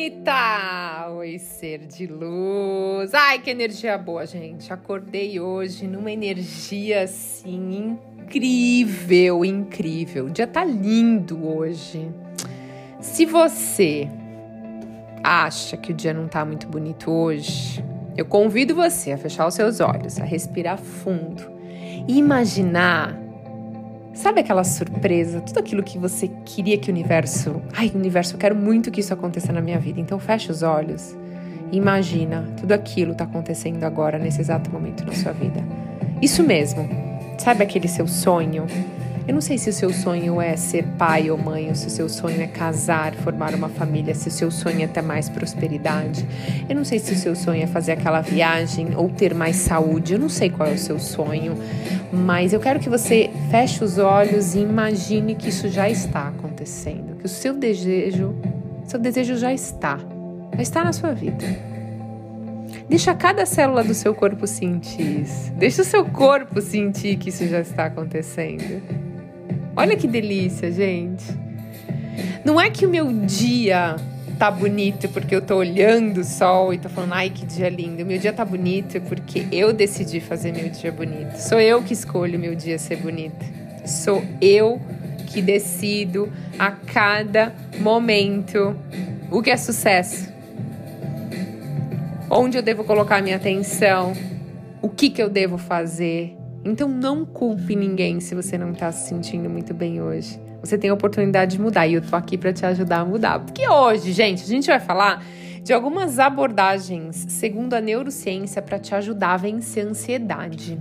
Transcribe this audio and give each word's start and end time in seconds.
Bonita! 0.00 1.08
Oi, 1.10 1.38
ser 1.38 1.80
de 1.80 2.06
luz. 2.06 3.12
Ai, 3.12 3.38
que 3.40 3.50
energia 3.50 3.98
boa, 3.98 4.24
gente. 4.24 4.72
Acordei 4.72 5.38
hoje 5.38 5.86
numa 5.86 6.10
energia 6.10 7.02
assim 7.02 7.98
incrível, 8.22 9.44
incrível. 9.44 10.26
O 10.26 10.30
dia 10.30 10.46
tá 10.46 10.64
lindo 10.64 11.46
hoje. 11.46 12.10
Se 12.98 13.26
você 13.26 14.08
acha 15.22 15.76
que 15.76 15.92
o 15.92 15.94
dia 15.94 16.14
não 16.14 16.28
tá 16.28 16.46
muito 16.46 16.66
bonito 16.66 17.10
hoje, 17.10 17.84
eu 18.16 18.24
convido 18.24 18.74
você 18.74 19.12
a 19.12 19.18
fechar 19.18 19.46
os 19.46 19.54
seus 19.54 19.80
olhos, 19.80 20.18
a 20.18 20.24
respirar 20.24 20.78
fundo 20.78 21.42
e 22.08 22.16
imaginar 22.16 23.19
Sabe 24.20 24.40
aquela 24.40 24.64
surpresa, 24.64 25.40
tudo 25.40 25.60
aquilo 25.60 25.82
que 25.82 25.98
você 25.98 26.28
queria 26.44 26.76
que 26.76 26.90
o 26.90 26.92
universo. 26.92 27.62
Ai, 27.72 27.90
universo, 27.94 28.34
eu 28.34 28.38
quero 28.38 28.54
muito 28.54 28.90
que 28.90 29.00
isso 29.00 29.14
aconteça 29.14 29.50
na 29.50 29.62
minha 29.62 29.78
vida. 29.78 29.98
Então 29.98 30.18
fecha 30.18 30.52
os 30.52 30.62
olhos 30.62 31.16
imagina 31.72 32.44
tudo 32.58 32.72
aquilo 32.72 33.12
está 33.12 33.24
acontecendo 33.24 33.82
agora, 33.84 34.18
nesse 34.18 34.40
exato 34.40 34.70
momento 34.70 35.04
na 35.06 35.12
sua 35.12 35.32
vida. 35.32 35.64
Isso 36.20 36.42
mesmo. 36.42 36.88
Sabe 37.38 37.62
aquele 37.62 37.88
seu 37.88 38.06
sonho? 38.06 38.66
Eu 39.26 39.34
não 39.34 39.40
sei 39.40 39.58
se 39.58 39.70
o 39.70 39.72
seu 39.72 39.92
sonho 39.92 40.40
é 40.40 40.56
ser 40.56 40.84
pai 40.98 41.30
ou 41.30 41.38
mãe, 41.38 41.68
ou 41.68 41.74
se 41.74 41.86
o 41.86 41.90
seu 41.90 42.08
sonho 42.08 42.42
é 42.42 42.46
casar, 42.46 43.14
formar 43.14 43.54
uma 43.54 43.68
família, 43.68 44.14
se 44.14 44.28
o 44.28 44.30
seu 44.30 44.50
sonho 44.50 44.82
é 44.82 44.86
ter 44.86 45.02
mais 45.02 45.28
prosperidade. 45.28 46.26
Eu 46.68 46.74
não 46.74 46.84
sei 46.84 46.98
se 46.98 47.12
o 47.12 47.16
seu 47.16 47.36
sonho 47.36 47.62
é 47.62 47.66
fazer 47.66 47.92
aquela 47.92 48.20
viagem 48.20 48.88
ou 48.96 49.08
ter 49.08 49.32
mais 49.32 49.56
saúde. 49.56 50.14
Eu 50.14 50.18
não 50.18 50.28
sei 50.28 50.50
qual 50.50 50.68
é 50.68 50.72
o 50.72 50.78
seu 50.78 50.98
sonho, 50.98 51.56
mas 52.12 52.52
eu 52.52 52.60
quero 52.60 52.80
que 52.80 52.88
você 52.88 53.30
feche 53.50 53.84
os 53.84 53.98
olhos 53.98 54.54
e 54.54 54.60
imagine 54.60 55.34
que 55.34 55.48
isso 55.48 55.68
já 55.68 55.88
está 55.88 56.28
acontecendo, 56.28 57.16
que 57.16 57.26
o 57.26 57.28
seu 57.28 57.54
desejo, 57.54 58.34
seu 58.84 58.98
desejo 58.98 59.36
já 59.36 59.52
está, 59.52 59.98
já 60.56 60.62
está 60.62 60.84
na 60.84 60.92
sua 60.92 61.12
vida. 61.12 61.44
Deixa 62.88 63.14
cada 63.14 63.46
célula 63.46 63.84
do 63.84 63.94
seu 63.94 64.12
corpo 64.14 64.46
sentir 64.46 65.22
isso. 65.22 65.52
Deixa 65.52 65.82
o 65.82 65.84
seu 65.84 66.04
corpo 66.04 66.60
sentir 66.60 67.16
que 67.16 67.28
isso 67.28 67.46
já 67.46 67.60
está 67.60 67.84
acontecendo. 67.84 68.82
Olha 69.76 69.96
que 69.96 70.08
delícia, 70.08 70.72
gente. 70.72 71.24
Não 72.44 72.60
é 72.60 72.68
que 72.68 72.84
o 72.84 72.88
meu 72.88 73.12
dia 73.12 73.94
tá 74.40 74.50
bonito 74.50 75.06
porque 75.10 75.36
eu 75.36 75.42
tô 75.42 75.56
olhando 75.56 76.22
o 76.22 76.24
sol 76.24 76.72
e 76.72 76.78
tô 76.78 76.88
falando, 76.88 77.12
ai 77.12 77.28
que 77.28 77.44
dia 77.44 77.68
lindo. 77.68 78.06
Meu 78.06 78.18
dia 78.18 78.32
tá 78.32 78.42
bonito 78.42 78.98
porque 79.02 79.46
eu 79.52 79.70
decidi 79.70 80.18
fazer 80.18 80.50
meu 80.50 80.70
dia 80.70 80.90
bonito. 80.90 81.36
Sou 81.36 81.60
eu 81.60 81.82
que 81.82 81.92
escolho 81.92 82.38
meu 82.38 82.54
dia 82.54 82.78
ser 82.78 82.96
bonito. 82.96 83.44
Sou 83.84 84.24
eu 84.40 84.80
que 85.26 85.42
decido 85.42 86.32
a 86.58 86.70
cada 86.70 87.54
momento 87.80 88.74
o 89.30 89.42
que 89.42 89.50
é 89.50 89.58
sucesso. 89.58 90.32
Onde 92.30 92.56
eu 92.56 92.62
devo 92.62 92.82
colocar 92.82 93.22
minha 93.22 93.36
atenção? 93.36 94.14
O 94.80 94.88
que 94.88 95.10
que 95.10 95.22
eu 95.22 95.28
devo 95.28 95.58
fazer? 95.58 96.34
Então 96.64 96.88
não 96.88 97.26
culpe 97.26 97.76
ninguém 97.76 98.20
se 98.20 98.34
você 98.34 98.56
não 98.56 98.72
está 98.72 98.90
se 98.90 99.06
sentindo 99.06 99.50
muito 99.50 99.74
bem 99.74 100.00
hoje. 100.00 100.40
Você 100.62 100.76
tem 100.76 100.90
a 100.90 100.94
oportunidade 100.94 101.56
de 101.56 101.60
mudar 101.60 101.86
e 101.86 101.94
eu 101.94 102.02
tô 102.02 102.14
aqui 102.14 102.36
para 102.36 102.52
te 102.52 102.64
ajudar 102.66 103.00
a 103.00 103.04
mudar. 103.04 103.40
Porque 103.40 103.68
hoje, 103.68 104.12
gente, 104.12 104.42
a 104.42 104.46
gente 104.46 104.66
vai 104.66 104.80
falar 104.80 105.24
de 105.62 105.72
algumas 105.72 106.18
abordagens 106.18 107.26
segundo 107.28 107.74
a 107.74 107.80
neurociência 107.80 108.60
para 108.62 108.78
te 108.78 108.94
ajudar 108.94 109.34
a 109.34 109.36
vencer 109.36 109.86
a 109.86 109.90
ansiedade. 109.90 110.78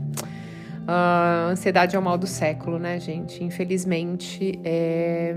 Uh, 0.89 1.51
ansiedade 1.51 1.95
é 1.95 1.99
o 1.99 2.01
mal 2.01 2.17
do 2.17 2.25
século, 2.25 2.79
né, 2.79 2.99
gente? 2.99 3.43
Infelizmente, 3.43 4.59
é... 4.63 5.35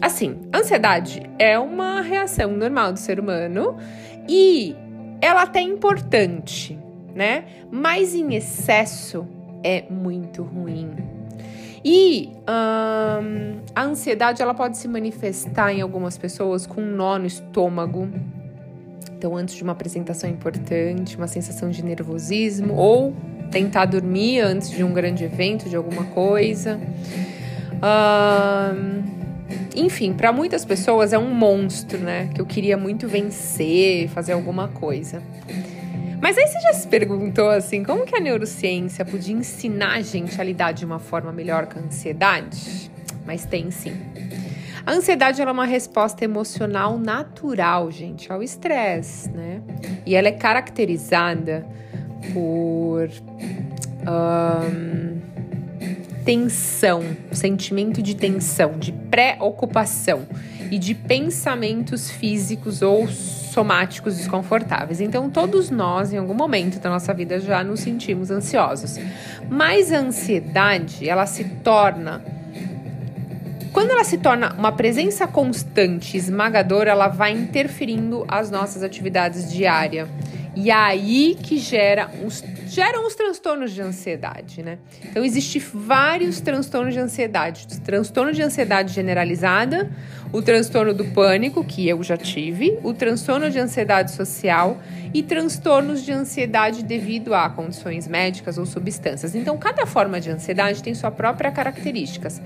assim, 0.00 0.38
ansiedade 0.54 1.22
é 1.38 1.58
uma 1.58 2.00
reação 2.00 2.52
normal 2.52 2.92
do 2.92 2.98
ser 2.98 3.18
humano 3.18 3.76
e 4.28 4.76
ela 5.20 5.42
até 5.42 5.58
é 5.58 5.62
importante, 5.62 6.78
né? 7.14 7.44
Mas 7.72 8.14
em 8.14 8.34
excesso 8.34 9.26
é 9.64 9.84
muito 9.90 10.44
ruim. 10.44 11.17
E 11.90 12.34
hum, 12.46 13.60
a 13.74 13.82
ansiedade 13.82 14.42
ela 14.42 14.52
pode 14.52 14.76
se 14.76 14.86
manifestar 14.86 15.72
em 15.72 15.80
algumas 15.80 16.18
pessoas 16.18 16.66
com 16.66 16.82
um 16.82 16.94
nó 16.94 17.18
no 17.18 17.24
estômago. 17.24 18.10
Então, 19.16 19.34
antes 19.34 19.54
de 19.54 19.62
uma 19.62 19.72
apresentação 19.72 20.28
importante, 20.28 21.16
uma 21.16 21.26
sensação 21.26 21.70
de 21.70 21.82
nervosismo, 21.82 22.74
ou 22.74 23.16
tentar 23.50 23.86
dormir 23.86 24.40
antes 24.40 24.68
de 24.68 24.84
um 24.84 24.92
grande 24.92 25.24
evento, 25.24 25.66
de 25.66 25.76
alguma 25.76 26.04
coisa. 26.04 26.78
Hum, 27.82 29.02
enfim, 29.74 30.12
para 30.12 30.30
muitas 30.30 30.66
pessoas 30.66 31.14
é 31.14 31.18
um 31.18 31.32
monstro, 31.32 31.98
né? 32.00 32.28
Que 32.34 32.40
eu 32.42 32.44
queria 32.44 32.76
muito 32.76 33.08
vencer, 33.08 34.08
fazer 34.10 34.32
alguma 34.34 34.68
coisa. 34.68 35.22
Mas 36.20 36.36
aí 36.36 36.46
você 36.46 36.60
já 36.60 36.72
se 36.72 36.88
perguntou 36.88 37.48
assim, 37.48 37.84
como 37.84 38.04
que 38.04 38.16
a 38.16 38.20
neurociência 38.20 39.04
podia 39.04 39.34
ensinar 39.34 39.94
a 39.94 40.00
gente 40.00 40.40
a 40.40 40.44
lidar 40.44 40.72
de 40.72 40.84
uma 40.84 40.98
forma 40.98 41.32
melhor 41.32 41.66
com 41.66 41.78
a 41.78 41.82
ansiedade? 41.82 42.90
Mas 43.24 43.44
tem 43.44 43.70
sim. 43.70 43.92
A 44.84 44.92
ansiedade 44.92 45.40
é 45.40 45.44
uma 45.44 45.66
resposta 45.66 46.24
emocional 46.24 46.98
natural, 46.98 47.90
gente, 47.90 48.32
ao 48.32 48.42
estresse, 48.42 49.30
né? 49.30 49.60
E 50.06 50.14
ela 50.14 50.28
é 50.28 50.32
caracterizada 50.32 51.64
por 52.32 53.08
um, 54.08 55.20
tensão, 56.24 57.02
sentimento 57.32 58.02
de 58.02 58.16
tensão, 58.16 58.78
de 58.78 58.92
preocupação 58.92 60.26
e 60.70 60.78
de 60.78 60.94
pensamentos 60.94 62.10
físicos 62.10 62.82
ou 62.82 63.08
somáticos 63.08 64.16
desconfortáveis. 64.16 65.00
Então, 65.00 65.28
todos 65.28 65.70
nós, 65.70 66.12
em 66.12 66.18
algum 66.18 66.34
momento 66.34 66.78
da 66.78 66.90
nossa 66.90 67.12
vida, 67.12 67.40
já 67.40 67.64
nos 67.64 67.80
sentimos 67.80 68.30
ansiosos. 68.30 68.98
Mas 69.50 69.92
a 69.92 69.98
ansiedade, 69.98 71.08
ela 71.08 71.26
se 71.26 71.44
torna. 71.44 72.22
Quando 73.72 73.90
ela 73.90 74.04
se 74.04 74.18
torna 74.18 74.54
uma 74.54 74.72
presença 74.72 75.26
constante, 75.26 76.16
esmagadora, 76.16 76.90
ela 76.90 77.08
vai 77.08 77.32
interferindo 77.32 78.24
as 78.28 78.50
nossas 78.50 78.82
atividades 78.82 79.52
diárias. 79.52 80.08
E 80.60 80.72
aí 80.72 81.36
que 81.40 81.56
gera 81.56 82.10
geram 82.66 83.06
os 83.06 83.14
transtornos 83.14 83.70
de 83.70 83.80
ansiedade, 83.80 84.60
né? 84.60 84.78
Então, 85.04 85.24
existem 85.24 85.62
vários 85.72 86.40
transtornos 86.40 86.92
de 86.92 86.98
ansiedade. 86.98 87.64
Transtorno 87.80 88.32
de 88.32 88.42
ansiedade 88.42 88.92
generalizada, 88.92 89.88
o 90.32 90.42
transtorno 90.42 90.92
do 90.92 91.04
pânico, 91.04 91.62
que 91.62 91.88
eu 91.88 92.02
já 92.02 92.16
tive, 92.16 92.76
o 92.82 92.92
transtorno 92.92 93.48
de 93.48 93.58
ansiedade 93.60 94.10
social 94.10 94.82
e 95.14 95.22
transtornos 95.22 96.04
de 96.04 96.10
ansiedade 96.10 96.82
devido 96.82 97.34
a 97.34 97.48
condições 97.48 98.08
médicas 98.08 98.58
ou 98.58 98.66
substâncias. 98.66 99.36
Então, 99.36 99.56
cada 99.56 99.86
forma 99.86 100.20
de 100.20 100.28
ansiedade 100.28 100.82
tem 100.82 100.92
sua 100.92 101.12
própria 101.12 101.52
características, 101.52 102.42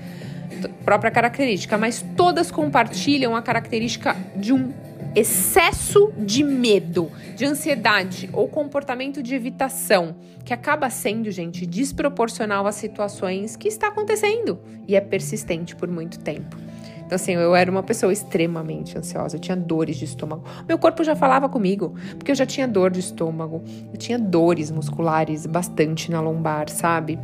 própria 0.85 1.09
característica, 1.09 1.79
mas 1.79 2.05
todas 2.15 2.51
compartilham 2.51 3.35
a 3.35 3.41
característica 3.41 4.15
de 4.35 4.53
um 4.53 4.71
excesso 5.15 6.11
de 6.17 6.43
medo, 6.43 7.11
de 7.35 7.45
ansiedade 7.45 8.29
ou 8.33 8.47
comportamento 8.47 9.21
de 9.21 9.35
evitação, 9.35 10.15
que 10.43 10.53
acaba 10.53 10.89
sendo, 10.89 11.29
gente, 11.31 11.65
desproporcional 11.65 12.65
às 12.65 12.75
situações 12.75 13.55
que 13.55 13.67
está 13.67 13.87
acontecendo 13.87 14.59
e 14.87 14.95
é 14.95 15.01
persistente 15.01 15.75
por 15.75 15.89
muito 15.89 16.19
tempo. 16.19 16.57
Então, 17.05 17.15
assim, 17.15 17.33
eu 17.33 17.55
era 17.55 17.69
uma 17.69 17.83
pessoa 17.83 18.11
extremamente 18.11 18.97
ansiosa, 18.97 19.35
eu 19.35 19.39
tinha 19.39 19.55
dores 19.55 19.97
de 19.97 20.05
estômago. 20.05 20.43
Meu 20.67 20.79
corpo 20.79 21.03
já 21.03 21.15
falava 21.15 21.47
comigo, 21.47 21.93
porque 22.17 22.31
eu 22.31 22.35
já 22.35 22.45
tinha 22.45 22.67
dor 22.67 22.89
de 22.89 23.01
estômago, 23.01 23.61
eu 23.91 23.97
tinha 23.97 24.17
dores 24.17 24.71
musculares 24.71 25.45
bastante 25.45 26.09
na 26.09 26.19
lombar, 26.21 26.69
sabe? 26.69 27.19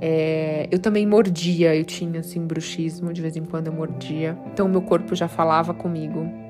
É, 0.00 0.68
eu 0.70 0.78
também 0.78 1.04
mordia, 1.06 1.74
eu 1.74 1.84
tinha 1.84 2.20
assim 2.20 2.40
bruxismo, 2.40 3.12
de 3.12 3.20
vez 3.20 3.36
em 3.36 3.44
quando 3.44 3.66
eu 3.66 3.72
mordia. 3.72 4.38
Então, 4.52 4.68
meu 4.68 4.80
corpo 4.80 5.14
já 5.14 5.28
falava 5.28 5.74
comigo 5.74 6.47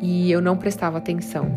e 0.00 0.30
eu 0.30 0.40
não 0.40 0.56
prestava 0.56 0.98
atenção 0.98 1.50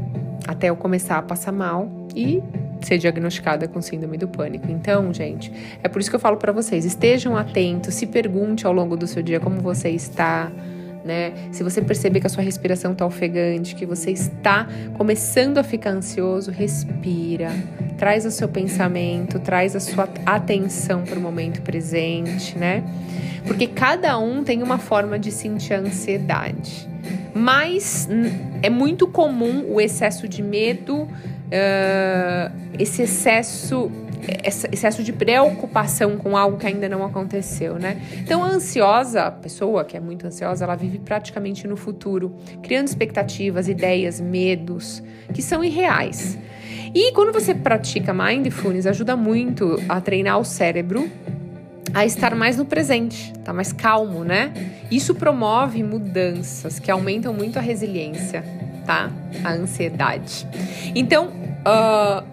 até 0.48 0.70
eu 0.70 0.76
começar 0.76 1.18
a 1.18 1.22
passar 1.22 1.52
mal 1.52 1.90
e 2.16 2.42
ser 2.82 2.98
diagnosticada 2.98 3.68
com 3.68 3.82
síndrome 3.82 4.18
do 4.18 4.28
pânico. 4.28 4.72
Então, 4.72 5.14
gente, 5.14 5.52
é 5.84 5.88
por 5.88 6.00
isso 6.00 6.10
que 6.10 6.16
eu 6.16 6.20
falo 6.20 6.38
para 6.38 6.52
vocês: 6.52 6.86
estejam 6.86 7.38
atentos, 7.38 7.94
se 7.94 8.08
pergunte 8.08 8.66
ao 8.66 8.74
longo 8.74 8.98
do 8.98 9.06
seu 9.06 9.22
dia 9.22 9.40
como 9.40 9.60
você 9.60 9.90
está, 9.90 10.52
né? 11.06 11.34
Se 11.52 11.64
você 11.64 11.82
perceber 11.82 12.20
que 12.20 12.28
a 12.28 12.30
sua 12.30 12.44
respiração 12.44 12.94
está 12.94 13.06
ofegante, 13.06 13.76
que 13.76 13.86
você 13.86 14.12
está 14.12 14.68
começando 14.98 15.60
a 15.60 15.64
ficar 15.64 15.92
ansioso, 15.92 16.50
respira, 16.50 17.52
traz 17.98 18.26
o 18.26 18.32
seu 18.32 18.48
pensamento, 18.48 19.40
traz 19.40 19.76
a 19.76 19.80
sua 19.80 20.10
atenção 20.26 21.04
para 21.04 21.20
o 21.20 21.22
momento 21.22 21.62
presente, 21.62 22.58
né? 22.58 22.84
Porque 23.46 23.68
cada 23.68 24.18
um 24.18 24.44
tem 24.44 24.64
uma 24.64 24.78
forma 24.78 25.20
de 25.20 25.32
sentir 25.32 25.74
ansiedade. 25.74 26.89
Mas 27.34 28.08
é 28.62 28.70
muito 28.70 29.08
comum 29.08 29.66
o 29.70 29.80
excesso 29.80 30.28
de 30.28 30.42
medo, 30.42 31.04
uh, 31.04 32.52
esse 32.78 33.04
excesso 33.04 33.92
excesso 34.72 35.02
de 35.02 35.14
preocupação 35.14 36.18
com 36.18 36.36
algo 36.36 36.58
que 36.58 36.68
ainda 36.68 36.90
não 36.90 37.04
aconteceu, 37.06 37.80
né? 37.80 38.02
Então, 38.18 38.44
a 38.44 38.48
ansiosa, 38.48 39.24
a 39.24 39.32
pessoa 39.32 39.86
que 39.86 39.96
é 39.96 40.00
muito 40.00 40.28
ansiosa, 40.28 40.66
ela 40.66 40.76
vive 40.76 41.00
praticamente 41.00 41.68
no 41.68 41.78
futuro, 41.78 42.36
criando 42.62 42.88
expectativas, 42.88 43.68
ideias, 43.68 44.20
medos 44.20 45.02
que 45.34 45.42
são 45.42 45.64
irreais. 45.64 46.38
E 46.94 47.12
quando 47.14 47.32
você 47.32 47.54
pratica 47.54 48.14
mindfulness, 48.14 48.86
ajuda 48.88 49.16
muito 49.16 49.80
a 49.88 50.02
treinar 50.02 50.40
o 50.40 50.44
cérebro 50.44 51.10
a 51.94 52.06
estar 52.06 52.36
mais 52.36 52.58
no 52.58 52.66
presente, 52.66 53.34
tá 53.44 53.54
mais 53.54 53.74
calmo, 53.74 54.24
né? 54.24 54.52
Isso 54.92 55.16
promove 55.16 55.84
mudanças 55.84 56.80
que 56.80 56.92
aumentam 56.92 57.34
muito 57.34 57.58
a 57.58 57.62
resiliência, 57.62 58.44
tá? 58.86 59.10
A 59.44 59.52
ansiedade. 59.52 60.48
Então, 60.96 61.28
uh, 61.28 62.24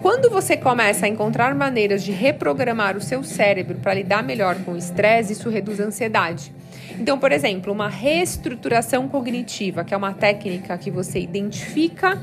quando 0.00 0.30
você 0.30 0.56
começa 0.56 1.06
a 1.06 1.08
encontrar 1.08 1.54
maneiras 1.54 2.04
de 2.04 2.12
reprogramar 2.12 2.96
o 2.96 3.00
seu 3.00 3.24
cérebro 3.24 3.78
para 3.78 3.94
lidar 3.94 4.22
melhor 4.22 4.56
com 4.64 4.72
o 4.72 4.76
estresse, 4.76 5.32
isso 5.32 5.48
reduz 5.48 5.80
a 5.80 5.84
ansiedade. 5.84 6.52
Então, 6.98 7.18
por 7.18 7.32
exemplo, 7.32 7.72
uma 7.72 7.88
reestruturação 7.88 9.08
cognitiva, 9.08 9.84
que 9.84 9.94
é 9.94 9.96
uma 9.96 10.12
técnica 10.12 10.76
que 10.78 10.90
você 10.90 11.20
identifica 11.20 12.20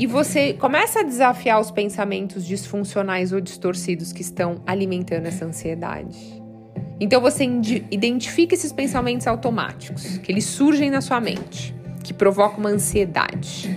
e 0.00 0.06
você 0.06 0.54
começa 0.54 1.00
a 1.00 1.02
desafiar 1.02 1.60
os 1.60 1.70
pensamentos 1.70 2.46
disfuncionais 2.46 3.34
ou 3.34 3.40
distorcidos 3.40 4.14
que 4.14 4.22
estão 4.22 4.62
alimentando 4.66 5.26
essa 5.26 5.44
ansiedade. 5.44 6.42
Então 6.98 7.20
você 7.20 7.44
identifica 7.90 8.54
esses 8.54 8.72
pensamentos 8.72 9.26
automáticos, 9.26 10.16
que 10.16 10.32
eles 10.32 10.46
surgem 10.46 10.90
na 10.90 11.02
sua 11.02 11.20
mente, 11.20 11.74
que 12.02 12.14
provocam 12.14 12.60
uma 12.60 12.70
ansiedade. 12.70 13.68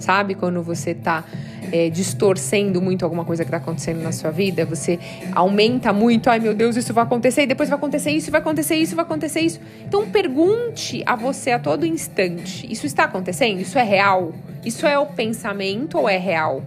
Sabe 0.00 0.34
quando 0.34 0.62
você 0.62 0.90
está 0.90 1.24
é, 1.70 1.90
distorcendo 1.90 2.80
muito 2.80 3.04
alguma 3.04 3.24
coisa 3.24 3.44
que 3.44 3.48
está 3.48 3.58
acontecendo 3.58 4.02
na 4.02 4.12
sua 4.12 4.30
vida, 4.30 4.64
você 4.64 4.98
aumenta 5.32 5.92
muito, 5.92 6.30
ai 6.30 6.40
meu 6.40 6.54
Deus, 6.54 6.74
isso 6.74 6.92
vai 6.92 7.04
acontecer, 7.04 7.42
e 7.42 7.46
depois 7.46 7.68
vai 7.68 7.78
acontecer 7.78 8.10
isso, 8.10 8.30
vai 8.30 8.40
acontecer 8.40 8.76
isso, 8.76 8.96
vai 8.96 9.04
acontecer 9.04 9.40
isso. 9.40 9.60
Então 9.86 10.08
pergunte 10.08 11.02
a 11.04 11.14
você 11.14 11.52
a 11.52 11.58
todo 11.58 11.84
instante: 11.86 12.66
isso 12.70 12.86
está 12.86 13.04
acontecendo? 13.04 13.60
Isso 13.60 13.78
é 13.78 13.84
real? 13.84 14.32
Isso 14.64 14.86
é 14.86 14.98
o 14.98 15.06
pensamento 15.06 15.98
ou 15.98 16.08
é 16.08 16.16
real? 16.16 16.64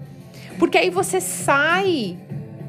Porque 0.59 0.77
aí 0.77 0.91
você 0.91 1.19
sai 1.19 2.15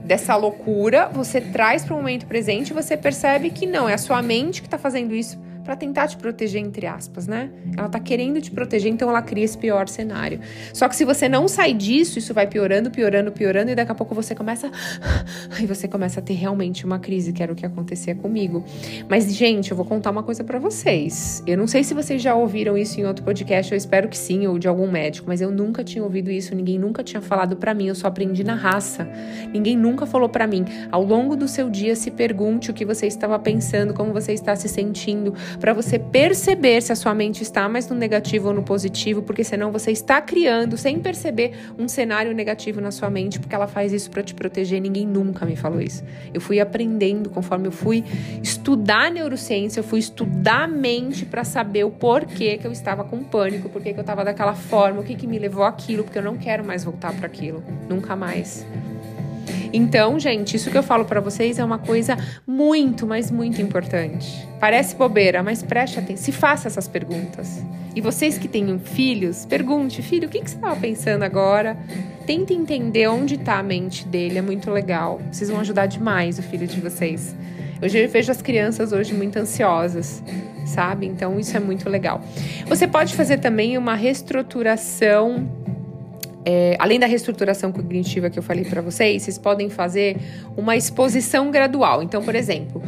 dessa 0.05 0.35
loucura, 0.37 1.09
você 1.13 1.41
traz 1.41 1.85
para 1.85 1.95
o 1.95 1.97
momento 1.99 2.27
presente 2.27 2.71
e 2.71 2.75
você 2.75 2.97
percebe 2.97 3.51
que 3.51 3.67
não, 3.67 3.89
é 3.89 3.95
a 3.95 3.99
sua 3.99 4.21
mente 4.23 4.61
que 4.61 4.67
está 4.67 4.79
fazendo 4.79 5.15
isso 5.15 5.44
para 5.65 5.75
tentar 5.75 6.09
te 6.09 6.17
proteger, 6.17 6.61
entre 6.61 6.87
aspas, 6.87 7.27
né? 7.27 7.51
Ela 7.77 7.89
tá 7.89 7.99
querendo 7.99 8.41
te 8.41 8.51
proteger, 8.51 8.93
então 8.93 9.09
ela 9.09 9.23
cria 9.23 9.45
esse 9.45 9.57
pior 9.57 9.89
cenário. 9.89 10.41
Só 10.73 10.89
que 10.89 10.95
se 10.95 11.05
você 11.05 11.29
não 11.29 11.49
sai 11.49 11.73
disso, 11.73 12.19
isso 12.19 12.35
vai 12.35 12.47
piorando, 12.47 12.91
piorando, 12.91 13.33
piorando, 13.33 13.71
e 13.71 13.75
daqui 13.75 13.91
a 13.91 13.95
pouco 13.95 14.15
você 14.15 14.35
começa. 14.35 14.71
Aí 15.59 15.67
você 15.67 15.89
começa 15.89 16.21
a 16.21 16.23
ter 16.23 16.35
realmente 16.35 16.85
uma 16.85 16.99
crise, 16.99 17.33
que 17.33 17.43
era 17.43 17.53
o 17.53 17.57
que 17.57 17.65
acontecia 17.65 18.15
comigo. 18.15 18.63
Mas, 19.09 19.35
gente, 19.35 19.71
eu 19.71 19.77
vou 19.77 19.87
contar 19.87 20.11
uma 20.11 20.23
coisa 20.23 20.45
para 20.45 20.59
vocês. 20.59 21.43
Eu 21.47 21.57
não 21.57 21.67
sei 21.67 21.83
se 21.83 21.95
vocês 21.95 22.21
já 22.21 22.35
ouviram 22.35 22.77
isso 22.77 23.01
em 23.01 23.07
outro 23.07 23.25
podcast, 23.25 23.73
eu 23.73 23.79
espero 23.79 24.09
que 24.09 24.19
sim, 24.19 24.47
ou 24.47 24.59
de 24.59 24.69
algum 24.69 24.91
médico, 24.91 25.27
mas 25.29 25.41
eu 25.41 25.51
nunca 25.51 25.83
tinha 25.83 26.05
ouvido 26.05 26.31
isso, 26.31 26.55
ninguém 26.55 26.79
nunca 26.79 27.03
tinha 27.03 27.23
falado 27.23 27.57
para 27.57 27.73
mim, 27.73 27.87
eu 27.87 27.95
só 27.95 28.09
aprendi 28.09 28.45
na 28.45 28.55
raça. 28.55 29.09
Ninguém 29.53 29.77
nunca 29.77 30.05
falou 30.05 30.29
para 30.29 30.47
mim. 30.47 30.65
Ao 30.93 31.03
longo 31.03 31.35
do 31.35 31.49
seu 31.49 31.71
dia, 31.71 31.97
se 31.97 32.11
pergunte 32.11 32.71
o 32.71 32.75
que 32.75 32.85
você 32.85 33.07
estava 33.07 33.39
pensando, 33.39 33.95
como 33.95 34.13
você 34.13 34.33
está 34.33 34.55
se 34.55 34.69
sentindo 34.69 35.35
para 35.59 35.73
você 35.73 35.99
perceber 35.99 36.81
se 36.83 36.93
a 36.93 36.97
sua 36.97 37.15
mente 37.15 37.43
está 37.43 37.69
mais 37.69 37.89
no 37.89 37.97
negativo 37.97 38.49
ou 38.49 38.55
no 38.55 38.63
positivo, 38.63 39.23
porque 39.23 39.45
senão 39.45 39.71
você 39.71 39.91
está 39.91 40.21
criando 40.21 40.77
sem 40.77 40.99
perceber 40.99 41.53
um 41.79 41.89
cenário 41.89 42.33
negativo 42.35 42.81
na 42.81 42.91
sua 42.91 43.11
mente, 43.11 43.39
porque 43.39 43.55
ela 43.55 43.67
faz 43.67 43.93
isso 43.93 44.11
para 44.11 44.23
te 44.23 44.35
proteger. 44.35 44.81
Ninguém 44.81 45.07
nunca 45.07 45.45
me 45.47 45.57
falou 45.57 45.81
isso. 45.81 46.03
Eu 46.33 46.41
fui 46.41 46.61
aprendendo 46.61 47.31
conforme 47.31 47.69
eu 47.69 47.73
fui 47.73 48.05
estudar 48.43 49.11
neurociência, 49.11 49.81
eu 49.81 49.85
fui 49.85 49.99
estudar 49.99 50.65
a 50.65 50.69
mente 50.69 51.25
para 51.25 51.45
saber 51.45 51.85
o 51.85 51.91
porquê 51.91 52.59
que 52.59 52.67
eu 52.67 52.73
estava 52.73 53.05
com 53.05 53.23
pânico, 53.23 53.69
porquê 53.69 53.93
que 53.93 53.99
eu 53.99 54.03
estava 54.03 54.25
daquela 54.25 54.55
forma, 54.55 55.01
o 55.01 55.05
que 55.05 55.15
que 55.15 55.27
me 55.27 55.39
levou 55.39 55.65
aquilo, 55.65 56.05
porque 56.05 56.19
eu 56.19 56.23
não 56.23 56.37
quero 56.37 56.65
mais 56.65 56.85
voltar 56.85 57.13
para 57.15 57.27
aquilo, 57.27 57.63
nunca 57.89 58.15
mais. 58.17 58.65
Então, 59.77 60.21
gente, 60.21 60.55
isso 60.55 60.71
que 60.71 60.79
eu 60.79 60.85
falo 60.85 61.05
para 61.05 61.21
vocês 61.21 61.59
é 61.59 61.65
uma 61.65 61.81
coisa 61.81 62.17
muito, 62.47 63.09
mas 63.09 63.29
muito 63.29 63.61
importante. 63.61 64.47
Parece 64.61 64.95
bobeira, 64.95 65.43
mas 65.43 65.65
preste 65.65 65.99
atenção, 65.99 66.25
se 66.27 66.31
faça 66.31 66.69
essas 66.69 66.87
perguntas. 66.87 67.61
E 67.93 68.01
vocês 68.01 68.39
que 68.39 68.47
têm 68.47 68.79
filhos, 68.79 69.45
pergunte, 69.45 70.01
filho, 70.01 70.29
o 70.29 70.31
que, 70.31 70.41
que 70.41 70.49
você 70.49 70.55
estava 70.55 70.77
pensando 70.77 71.25
agora? 71.25 71.77
Tente 72.25 72.55
entender 72.55 73.09
onde 73.09 73.35
está 73.35 73.59
a 73.59 73.65
mente 73.65 74.07
dele, 74.07 74.39
é 74.39 74.43
muito 74.43 74.71
legal. 74.71 75.21
Vocês 75.33 75.51
vão 75.51 75.59
ajudar 75.59 75.87
demais 75.87 76.39
o 76.39 76.43
filho 76.43 76.69
de 76.69 76.81
vocês. 76.81 77.35
Eu 77.83 77.89
já 77.89 78.07
vejo 78.07 78.31
as 78.31 78.41
crianças 78.41 78.93
hoje 78.93 79.13
muito 79.13 79.37
ansiosas, 79.41 80.23
sabe? 80.65 81.05
Então 81.05 81.37
isso 81.41 81.57
é 81.57 81.61
muito 81.61 81.91
legal. 81.91 82.23
Você 82.67 82.87
pode 82.87 83.13
fazer 83.17 83.39
também 83.39 83.77
uma 83.77 83.97
reestruturação 83.97 85.64
é, 86.45 86.77
além 86.79 87.01
da 87.01 87.07
reestruturação 87.07 87.73
cognitiva 87.73 88.29
que 88.29 88.39
eu 88.39 88.43
falei 88.43 88.65
para 88.65 88.83
vocês, 88.83 89.23
vocês 89.23 89.39
podem 89.39 89.71
fazer 89.71 90.17
uma 90.57 90.77
exposição 90.77 91.51
gradual. 91.51 92.03
Então, 92.03 92.23
por 92.23 92.35
exemplo, 92.35 92.83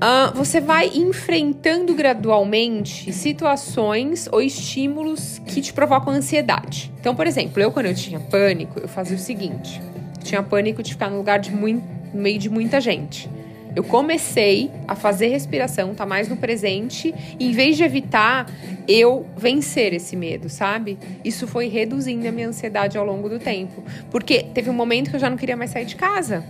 uh, 0.00 0.34
você 0.34 0.60
vai 0.60 0.90
enfrentando 0.94 1.94
gradualmente 1.94 3.12
situações 3.12 4.28
ou 4.32 4.42
estímulos 4.42 5.40
que 5.46 5.60
te 5.60 5.72
provocam 5.72 6.12
ansiedade. 6.12 6.92
Então, 6.98 7.14
por 7.14 7.26
exemplo, 7.26 7.62
eu 7.62 7.70
quando 7.70 7.86
eu 7.86 7.94
tinha 7.94 8.18
pânico, 8.18 8.80
eu 8.80 8.88
fazia 8.88 9.16
o 9.16 9.20
seguinte: 9.20 9.80
tinha 10.22 10.42
pânico 10.42 10.82
de 10.82 10.92
ficar 10.92 11.10
no 11.10 11.18
lugar 11.18 11.38
de 11.38 11.52
muito, 11.52 11.84
no 12.12 12.20
meio 12.20 12.38
de 12.38 12.48
muita 12.48 12.80
gente. 12.80 13.28
Eu 13.74 13.84
comecei 13.84 14.70
a 14.86 14.94
fazer 14.94 15.28
respiração, 15.28 15.94
tá 15.94 16.04
mais 16.04 16.28
no 16.28 16.36
presente, 16.36 17.14
e 17.38 17.48
em 17.48 17.52
vez 17.52 17.76
de 17.76 17.84
evitar, 17.84 18.50
eu 18.88 19.26
vencer 19.36 19.92
esse 19.92 20.16
medo, 20.16 20.48
sabe? 20.48 20.98
Isso 21.24 21.46
foi 21.46 21.68
reduzindo 21.68 22.26
a 22.26 22.32
minha 22.32 22.48
ansiedade 22.48 22.98
ao 22.98 23.04
longo 23.04 23.28
do 23.28 23.38
tempo. 23.38 23.82
Porque 24.10 24.42
teve 24.42 24.68
um 24.68 24.74
momento 24.74 25.10
que 25.10 25.16
eu 25.16 25.20
já 25.20 25.30
não 25.30 25.36
queria 25.36 25.56
mais 25.56 25.70
sair 25.70 25.84
de 25.84 25.96
casa. 25.96 26.44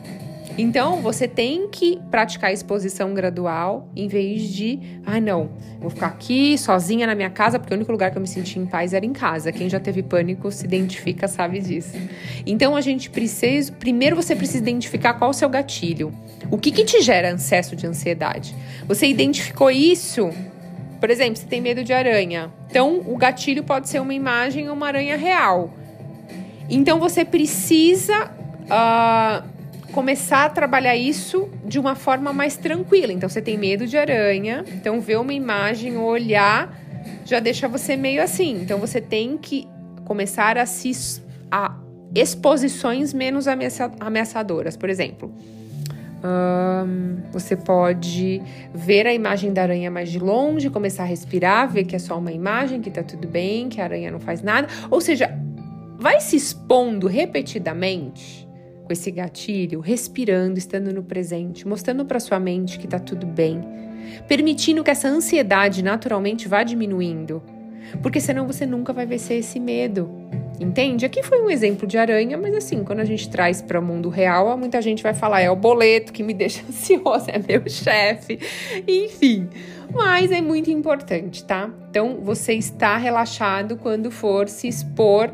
Então, 0.58 1.00
você 1.00 1.26
tem 1.26 1.68
que 1.68 1.98
praticar 2.10 2.50
a 2.50 2.52
exposição 2.52 3.14
gradual 3.14 3.88
em 3.94 4.08
vez 4.08 4.42
de, 4.42 4.78
ah, 5.06 5.20
não, 5.20 5.50
vou 5.80 5.90
ficar 5.90 6.08
aqui 6.08 6.58
sozinha 6.58 7.06
na 7.06 7.14
minha 7.14 7.30
casa, 7.30 7.58
porque 7.58 7.72
o 7.72 7.76
único 7.76 7.90
lugar 7.90 8.10
que 8.10 8.18
eu 8.18 8.20
me 8.20 8.28
senti 8.28 8.58
em 8.58 8.66
paz 8.66 8.92
era 8.92 9.06
em 9.06 9.12
casa. 9.12 9.52
Quem 9.52 9.68
já 9.68 9.80
teve 9.80 10.02
pânico 10.02 10.50
se 10.50 10.64
identifica, 10.64 11.28
sabe 11.28 11.60
disso. 11.60 11.96
Então, 12.44 12.76
a 12.76 12.80
gente 12.80 13.10
precisa, 13.10 13.72
primeiro 13.72 14.16
você 14.16 14.34
precisa 14.34 14.58
identificar 14.58 15.14
qual 15.14 15.30
é 15.30 15.32
o 15.32 15.34
seu 15.34 15.48
gatilho. 15.48 16.12
O 16.50 16.58
que 16.58 16.70
que 16.70 16.84
te 16.84 17.00
gera 17.00 17.30
excesso 17.30 17.76
de 17.76 17.86
ansiedade? 17.86 18.54
Você 18.86 19.06
identificou 19.06 19.70
isso? 19.70 20.30
Por 21.00 21.08
exemplo, 21.08 21.36
você 21.36 21.46
tem 21.46 21.60
medo 21.60 21.82
de 21.82 21.92
aranha. 21.92 22.52
Então, 22.68 23.00
o 23.06 23.16
gatilho 23.16 23.64
pode 23.64 23.88
ser 23.88 24.00
uma 24.00 24.12
imagem 24.12 24.68
ou 24.68 24.74
uma 24.74 24.88
aranha 24.88 25.16
real. 25.16 25.72
Então, 26.68 27.00
você 27.00 27.24
precisa 27.24 28.30
uh, 28.66 29.59
começar 29.92 30.46
a 30.46 30.48
trabalhar 30.48 30.96
isso 30.96 31.48
de 31.64 31.78
uma 31.78 31.94
forma 31.94 32.32
mais 32.32 32.56
tranquila. 32.56 33.12
Então, 33.12 33.28
você 33.28 33.42
tem 33.42 33.58
medo 33.58 33.86
de 33.86 33.98
aranha, 33.98 34.64
então 34.72 35.00
ver 35.00 35.18
uma 35.18 35.32
imagem 35.32 35.96
ou 35.96 36.04
olhar 36.04 36.78
já 37.24 37.40
deixa 37.40 37.68
você 37.68 37.96
meio 37.96 38.22
assim. 38.22 38.60
Então, 38.62 38.78
você 38.78 39.00
tem 39.00 39.36
que 39.38 39.68
começar 40.04 40.58
a 40.58 40.66
se 40.66 41.20
a 41.50 41.76
exposições 42.14 43.14
menos 43.14 43.46
ameaçadoras. 43.46 44.76
Por 44.76 44.90
exemplo, 44.90 45.32
você 47.32 47.56
pode 47.56 48.42
ver 48.74 49.06
a 49.06 49.14
imagem 49.14 49.52
da 49.52 49.62
aranha 49.62 49.90
mais 49.90 50.10
de 50.10 50.18
longe, 50.18 50.68
começar 50.68 51.04
a 51.04 51.06
respirar, 51.06 51.70
ver 51.70 51.84
que 51.84 51.94
é 51.94 51.98
só 51.98 52.18
uma 52.18 52.32
imagem, 52.32 52.80
que 52.80 52.90
tá 52.90 53.02
tudo 53.02 53.28
bem, 53.28 53.68
que 53.68 53.80
a 53.80 53.84
aranha 53.84 54.10
não 54.10 54.20
faz 54.20 54.42
nada. 54.42 54.68
Ou 54.90 55.00
seja, 55.00 55.30
vai 55.98 56.20
se 56.20 56.34
expondo 56.36 57.06
repetidamente 57.06 58.48
com 58.90 58.92
esse 58.92 59.12
gatilho, 59.12 59.78
respirando, 59.78 60.58
estando 60.58 60.92
no 60.92 61.00
presente, 61.00 61.66
mostrando 61.66 62.04
para 62.04 62.18
sua 62.18 62.40
mente 62.40 62.76
que 62.76 62.86
está 62.86 62.98
tudo 62.98 63.24
bem, 63.24 63.62
permitindo 64.26 64.82
que 64.82 64.90
essa 64.90 65.06
ansiedade 65.06 65.80
naturalmente 65.80 66.48
vá 66.48 66.64
diminuindo, 66.64 67.40
porque 68.02 68.18
senão 68.18 68.48
você 68.48 68.66
nunca 68.66 68.92
vai 68.92 69.06
vencer 69.06 69.38
esse 69.38 69.60
medo. 69.60 70.10
Entende? 70.58 71.06
Aqui 71.06 71.22
foi 71.22 71.40
um 71.40 71.48
exemplo 71.48 71.86
de 71.86 71.96
aranha, 71.96 72.36
mas 72.36 72.52
assim, 72.52 72.82
quando 72.82 72.98
a 72.98 73.04
gente 73.04 73.30
traz 73.30 73.62
para 73.62 73.78
o 73.78 73.82
mundo 73.82 74.08
real, 74.08 74.58
muita 74.58 74.82
gente 74.82 75.04
vai 75.04 75.14
falar: 75.14 75.40
é 75.40 75.48
o 75.48 75.56
boleto 75.56 76.12
que 76.12 76.24
me 76.24 76.34
deixa 76.34 76.62
ansiosa, 76.68 77.30
é 77.30 77.38
meu 77.38 77.62
chefe, 77.68 78.40
enfim. 78.88 79.48
Mas 79.94 80.32
é 80.32 80.40
muito 80.40 80.68
importante, 80.68 81.44
tá? 81.44 81.70
Então, 81.88 82.18
você 82.22 82.54
está 82.54 82.96
relaxado 82.96 83.76
quando 83.76 84.10
for 84.10 84.48
se 84.48 84.66
expor 84.68 85.30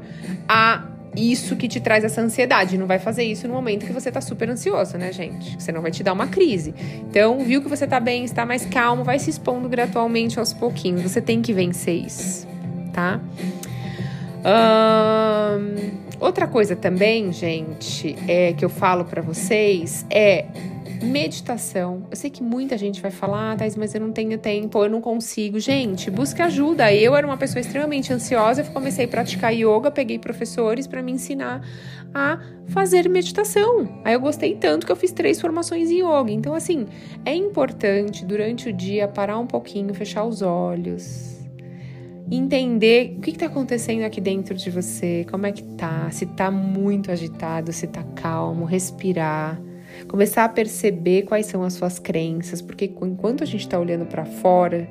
a 0.47 0.96
isso 1.17 1.57
que 1.57 1.67
te 1.67 1.81
traz 1.81 2.05
essa 2.05 2.21
ansiedade. 2.21 2.77
Não 2.77 2.87
vai 2.87 2.99
fazer 2.99 3.25
isso 3.25 3.49
no 3.49 3.55
momento 3.55 3.87
que 3.87 3.93
você 3.93 4.13
tá 4.13 4.21
super 4.21 4.51
ansioso, 4.51 4.99
né, 4.99 5.13
gente? 5.13 5.61
Senão 5.63 5.81
vai 5.81 5.91
te 5.91 6.03
dar 6.03 6.13
uma 6.13 6.27
crise. 6.27 6.75
Então, 7.09 7.39
viu 7.41 7.63
que 7.63 7.69
você 7.69 7.87
tá 7.87 7.99
bem, 7.99 8.25
está 8.25 8.45
mais 8.45 8.67
calmo, 8.67 9.03
vai 9.03 9.19
se 9.19 9.31
expondo 9.31 9.69
gradualmente 9.69 10.39
aos 10.39 10.53
pouquinhos. 10.53 11.03
Você 11.03 11.21
tem 11.21 11.41
que 11.41 11.53
vencer 11.53 11.95
isso, 11.95 12.47
tá? 12.93 13.21
Outra 16.21 16.47
coisa 16.47 16.75
também, 16.75 17.33
gente, 17.33 18.17
é 18.29 18.53
que 18.53 18.65
eu 18.65 18.69
falo 18.69 19.05
para 19.05 19.23
vocês 19.23 20.05
é 20.11 20.47
Meditação. 21.03 22.07
Eu 22.11 22.17
sei 22.17 22.31
que 22.31 22.43
muita 22.43 22.77
gente 22.79 23.01
vai 23.01 23.11
falar, 23.11 23.53
ah, 23.53 23.57
Thais, 23.57 23.77
mas 23.77 23.95
eu 23.95 24.01
não 24.01 24.13
tenho 24.13 24.39
tempo, 24.39 24.83
eu 24.83 24.89
não 24.89 25.01
consigo. 25.01 25.61
Gente, 25.61 26.11
busque 26.11 26.41
ajuda. 26.41 26.93
Eu 26.93 27.15
era 27.15 27.27
uma 27.27 27.37
pessoa 27.37 27.61
extremamente 27.61 28.13
ansiosa, 28.13 28.63
eu 28.63 28.67
comecei 28.67 29.05
a 29.05 29.09
praticar 29.09 29.53
yoga, 29.53 29.91
peguei 29.91 30.19
professores 30.19 30.87
para 30.87 31.03
me 31.03 31.13
ensinar 31.13 31.63
a 32.15 32.41
fazer 32.69 33.09
meditação. 33.09 34.01
Aí 34.05 34.15
eu 34.15 34.21
gostei 34.21 34.55
tanto 34.55 34.87
que 34.87 34.93
eu 34.93 34.97
fiz 34.97 35.13
três 35.13 35.41
formações 35.41 35.91
em 35.91 35.99
yoga. 35.99 36.31
Então, 36.31 36.55
assim, 36.55 36.87
é 37.25 37.35
importante 37.35 38.25
durante 38.25 38.71
o 38.71 38.73
dia 38.73 39.07
parar 39.07 39.39
um 39.39 39.47
pouquinho, 39.47 39.93
fechar 39.93 40.25
os 40.25 40.41
olhos 40.41 41.36
entender 42.31 43.15
o 43.17 43.21
que 43.21 43.31
está 43.31 43.47
acontecendo 43.47 44.03
aqui 44.03 44.21
dentro 44.21 44.55
de 44.55 44.71
você, 44.71 45.25
como 45.31 45.47
é 45.47 45.53
que 45.53 45.63
tá, 45.63 46.11
se 46.11 46.27
tá 46.27 46.51
muito 46.51 47.11
agitado, 47.11 47.73
se 47.73 47.87
tá 47.87 48.03
calmo, 48.15 48.65
respirar, 48.65 49.61
começar 50.09 50.45
a 50.45 50.49
perceber 50.49 51.23
quais 51.23 51.47
são 51.47 51.63
as 51.63 51.75
suas 51.75 51.99
crenças, 51.99 52.61
porque 52.61 52.93
enquanto 53.01 53.43
a 53.43 53.47
gente 53.47 53.61
está 53.61 53.79
olhando 53.79 54.07
para 54.07 54.25
fora, 54.25 54.89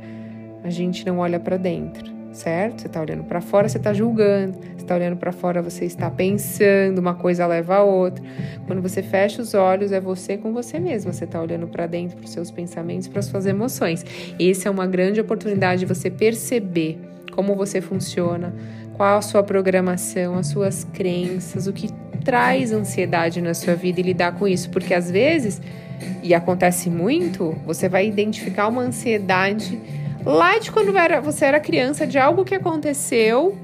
a 0.64 0.70
gente 0.70 1.06
não 1.06 1.20
olha 1.20 1.40
para 1.40 1.58
dentro, 1.58 2.10
certo? 2.32 2.82
Você 2.82 2.88
está 2.88 3.02
olhando 3.02 3.26
para 3.26 3.42
fora, 3.42 3.68
você 3.68 3.78
está 3.78 3.94
julgando, 3.94 4.58
você 4.58 4.78
está 4.78 4.96
olhando 4.96 5.18
para 5.18 5.32
fora, 5.34 5.62
você 5.62 5.84
está 5.84 6.10
pensando, 6.10 7.00
uma 7.00 7.16
coisa 7.16 7.46
leva 7.46 7.76
a 7.76 7.84
outra. 7.84 8.24
Quando 8.66 8.82
você 8.82 9.04
fecha 9.04 9.42
os 9.42 9.54
olhos, 9.54 9.92
é 9.92 10.00
você 10.00 10.38
com 10.38 10.54
você 10.54 10.80
mesmo, 10.80 11.12
você 11.12 11.26
está 11.26 11.42
olhando 11.42 11.68
para 11.68 11.86
dentro, 11.86 12.16
para 12.16 12.26
os 12.26 12.32
seus 12.32 12.50
pensamentos, 12.50 13.10
para 13.10 13.20
as 13.20 13.26
suas 13.26 13.46
emoções. 13.46 14.06
Essa 14.40 14.70
é 14.70 14.72
uma 14.72 14.88
grande 14.88 15.20
oportunidade 15.20 15.82
de 15.82 15.86
você 15.86 16.10
perceber 16.10 17.15
como 17.36 17.54
você 17.54 17.82
funciona, 17.82 18.56
qual 18.94 19.18
a 19.18 19.22
sua 19.22 19.44
programação, 19.44 20.38
as 20.38 20.48
suas 20.48 20.86
crenças, 20.86 21.68
o 21.68 21.74
que 21.74 21.90
traz 22.24 22.72
ansiedade 22.72 23.42
na 23.42 23.54
sua 23.54 23.76
vida 23.76 24.00
e 24.00 24.04
lidar 24.04 24.32
com 24.34 24.48
isso, 24.48 24.70
porque 24.70 24.94
às 24.94 25.12
vezes, 25.12 25.62
e 26.24 26.34
acontece 26.34 26.90
muito, 26.90 27.56
você 27.66 27.90
vai 27.90 28.08
identificar 28.08 28.68
uma 28.68 28.82
ansiedade 28.82 29.80
lá 30.26 30.58
de 30.58 30.72
quando 30.72 30.92
você 31.24 31.46
era 31.46 31.60
criança, 31.60 32.08
de 32.08 32.18
algo 32.18 32.44
que 32.46 32.56
aconteceu, 32.56 33.56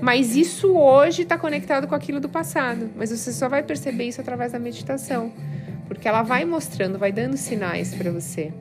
mas 0.00 0.36
isso 0.36 0.76
hoje 0.76 1.22
está 1.22 1.36
conectado 1.36 1.86
com 1.86 1.94
aquilo 1.94 2.20
do 2.20 2.28
passado. 2.28 2.90
Mas 2.96 3.10
você 3.10 3.32
só 3.32 3.48
vai 3.48 3.62
perceber 3.62 4.04
isso 4.04 4.20
através 4.20 4.52
da 4.52 4.58
meditação, 4.58 5.32
porque 5.88 6.06
ela 6.06 6.22
vai 6.22 6.44
mostrando, 6.44 6.98
vai 6.98 7.12
dando 7.12 7.36
sinais 7.36 7.94
para 7.94 8.10
você. 8.10 8.52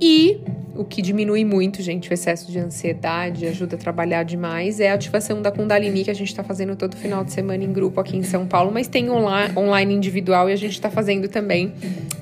E 0.00 0.40
o 0.74 0.84
que 0.84 1.00
diminui 1.00 1.44
muito, 1.44 1.82
gente, 1.82 2.10
o 2.10 2.14
excesso 2.14 2.52
de 2.52 2.58
ansiedade, 2.58 3.46
ajuda 3.46 3.76
a 3.76 3.78
trabalhar 3.78 4.22
demais, 4.24 4.78
é 4.78 4.90
a 4.90 4.94
ativação 4.94 5.40
da 5.40 5.50
Kundalini 5.50 6.04
que 6.04 6.10
a 6.10 6.14
gente 6.14 6.28
está 6.28 6.44
fazendo 6.44 6.76
todo 6.76 6.96
final 6.96 7.24
de 7.24 7.32
semana 7.32 7.64
em 7.64 7.72
grupo 7.72 7.98
aqui 8.00 8.16
em 8.16 8.22
São 8.22 8.46
Paulo, 8.46 8.70
mas 8.70 8.86
tem 8.88 9.08
online, 9.10 9.94
individual 9.94 10.50
e 10.50 10.52
a 10.52 10.56
gente 10.56 10.72
está 10.72 10.90
fazendo 10.90 11.28
também 11.28 11.72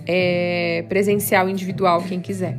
é, 0.07 0.85
presencial 0.88 1.49
individual, 1.49 2.02
quem 2.02 2.21
quiser. 2.21 2.57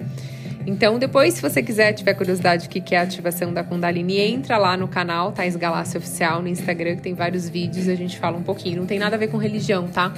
Então, 0.67 0.97
depois, 0.97 1.35
se 1.35 1.41
você 1.41 1.61
quiser, 1.61 1.93
tiver 1.93 2.15
curiosidade 2.15 2.67
do 2.67 2.71
que 2.71 2.95
é 2.95 2.97
a 2.97 3.03
ativação 3.03 3.53
da 3.53 3.63
Kundalini, 3.63 4.19
entra 4.19 4.57
lá 4.57 4.75
no 4.75 4.87
canal 4.87 5.31
Thais 5.31 5.55
Galácia 5.55 5.99
Oficial 5.99 6.41
no 6.41 6.47
Instagram, 6.47 6.95
que 6.95 7.03
tem 7.03 7.13
vários 7.13 7.47
vídeos, 7.47 7.87
a 7.87 7.93
gente 7.93 8.17
fala 8.17 8.35
um 8.35 8.41
pouquinho. 8.41 8.79
Não 8.79 8.85
tem 8.87 8.97
nada 8.97 9.15
a 9.15 9.19
ver 9.19 9.27
com 9.27 9.37
religião, 9.37 9.87
tá? 9.87 10.11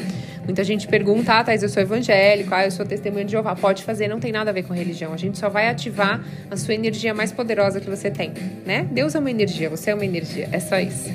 Muita 0.47 0.63
gente 0.63 0.87
pergunta, 0.87 1.33
ah, 1.33 1.43
Thais, 1.43 1.61
eu 1.61 1.67
sou 1.67 1.83
evangélico, 1.83 2.55
ah, 2.55 2.63
eu 2.63 2.71
sou 2.71 2.85
testemunha 2.85 3.25
de 3.25 3.31
Jeová. 3.31 3.53
Pode 3.53 3.83
fazer, 3.83 4.07
não 4.07 4.17
tem 4.17 4.31
nada 4.31 4.49
a 4.49 4.53
ver 4.53 4.63
com 4.63 4.73
religião. 4.73 5.13
A 5.13 5.17
gente 5.17 5.37
só 5.37 5.49
vai 5.49 5.67
ativar 5.67 6.23
a 6.49 6.55
sua 6.55 6.73
energia 6.73 7.13
mais 7.13 7.33
poderosa 7.33 7.81
que 7.81 7.89
você 7.89 8.09
tem, 8.09 8.31
né? 8.65 8.87
Deus 8.89 9.13
é 9.13 9.19
uma 9.19 9.29
energia, 9.29 9.69
você 9.69 9.91
é 9.91 9.93
uma 9.93 10.05
energia, 10.05 10.47
é 10.53 10.59
só 10.61 10.79
isso. 10.79 11.11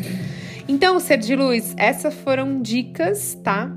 Então, 0.69 1.01
ser 1.01 1.17
de 1.17 1.35
luz, 1.35 1.73
essas 1.79 2.13
foram 2.13 2.61
dicas, 2.61 3.35
tá? 3.43 3.75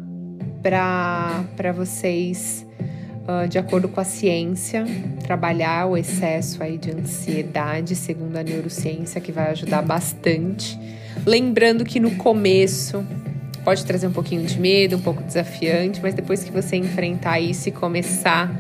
Para 0.62 1.72
vocês 1.74 2.66
uh, 3.26 3.48
de 3.48 3.58
acordo 3.58 3.88
com 3.88 4.02
a 4.02 4.04
ciência, 4.04 4.84
trabalhar 5.24 5.88
o 5.88 5.96
excesso 5.96 6.62
aí 6.62 6.78
de 6.78 6.92
ansiedade, 6.92 7.96
segundo 7.96 8.36
a 8.36 8.44
neurociência, 8.44 9.22
que 9.22 9.32
vai 9.32 9.52
ajudar 9.52 9.82
bastante. 9.82 10.78
Lembrando 11.26 11.86
que 11.86 11.98
no 11.98 12.12
começo 12.16 13.06
pode 13.66 13.84
trazer 13.84 14.06
um 14.08 14.12
pouquinho 14.12 14.46
de 14.46 14.60
medo, 14.60 14.96
um 14.96 15.02
pouco 15.02 15.24
desafiante, 15.24 16.00
mas 16.02 16.14
depois 16.14 16.44
que 16.44 16.52
você 16.52 16.78
enfrentar 16.78 17.40
isso 17.40 17.68
e 17.68 17.72
começar 17.72 18.56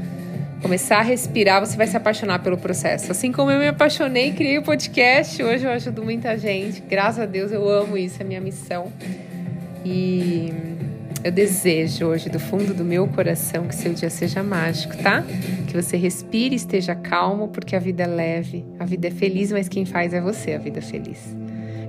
começar 0.61 0.97
a 0.97 1.01
respirar, 1.03 1.59
você 1.59 1.77
vai 1.77 1.85
se 1.85 1.95
apaixonar 1.95 2.39
pelo 2.39 2.57
processo. 2.57 3.11
Assim 3.11 3.31
como 3.31 3.51
eu 3.51 3.59
me 3.59 3.67
apaixonei, 3.67 4.33
criei 4.33 4.57
o 4.57 4.63
podcast, 4.63 5.43
hoje 5.43 5.63
eu 5.63 5.69
ajudo 5.69 6.03
muita 6.03 6.35
gente. 6.39 6.81
Graças 6.81 7.19
a 7.19 7.25
Deus 7.27 7.51
eu 7.51 7.69
amo 7.69 7.95
isso, 7.95 8.19
é 8.19 8.25
minha 8.25 8.41
missão. 8.41 8.91
E 9.85 10.51
eu 11.23 11.31
desejo 11.31 12.07
hoje, 12.07 12.29
do 12.29 12.39
fundo 12.39 12.73
do 12.73 12.83
meu 12.83 13.07
coração, 13.07 13.67
que 13.67 13.75
seu 13.75 13.93
dia 13.93 14.09
seja 14.09 14.41
mágico, 14.41 14.97
tá? 14.97 15.23
Que 15.67 15.79
você 15.79 15.97
respire 15.97 16.55
esteja 16.55 16.95
calmo, 16.95 17.49
porque 17.49 17.75
a 17.75 17.79
vida 17.79 18.01
é 18.01 18.07
leve, 18.07 18.65
a 18.79 18.85
vida 18.85 19.09
é 19.09 19.11
feliz, 19.11 19.51
mas 19.51 19.69
quem 19.69 19.85
faz 19.85 20.15
é 20.15 20.21
você, 20.21 20.53
a 20.53 20.57
vida 20.57 20.79
é 20.79 20.81
feliz. 20.81 21.44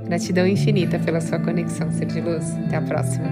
Gratidão 0.06 0.46
infinita 0.46 0.98
pela 1.00 1.20
sua 1.20 1.38
conexão, 1.38 1.90
ser 1.90 2.06
de 2.06 2.20
luz. 2.20 2.56
Até 2.66 2.76
a 2.76 2.82
próxima. 2.82 3.26